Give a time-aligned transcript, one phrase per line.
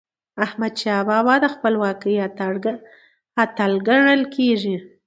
[0.45, 2.13] احمدشاه بابا د خپلواکی
[3.43, 4.75] اتل ګڼل کېږي.